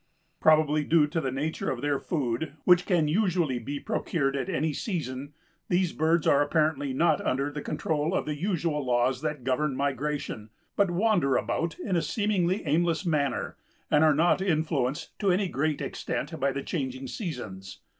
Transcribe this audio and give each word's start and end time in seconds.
Probably 0.39 0.83
due 0.83 1.05
to 1.05 1.21
the 1.21 1.31
nature 1.31 1.69
of 1.69 1.81
their 1.81 1.99
food, 1.99 2.53
which 2.63 2.87
can 2.87 3.07
usually 3.07 3.59
be 3.59 3.79
procured 3.79 4.35
in 4.35 4.49
any 4.49 4.73
season, 4.73 5.35
these 5.69 5.93
birds 5.93 6.25
are 6.25 6.41
apparently 6.41 6.91
not 6.91 7.23
under 7.23 7.51
the 7.51 7.61
control 7.61 8.15
of 8.15 8.25
the 8.25 8.35
usual 8.35 8.83
laws 8.83 9.21
that 9.21 9.43
govern 9.43 9.75
migration, 9.75 10.49
but 10.75 10.89
wander 10.89 11.35
about 11.37 11.77
in 11.77 11.95
a 11.95 12.01
seemingly 12.01 12.65
aimless 12.65 13.05
manner 13.05 13.57
and 13.91 14.03
are 14.03 14.15
not 14.15 14.41
influenced 14.41 15.19
to 15.19 15.29
any 15.31 15.47
great 15.47 15.81
extent 15.81 16.39
by 16.39 16.51
the 16.51 16.63
changing 16.63 17.05
seasons. 17.05 17.81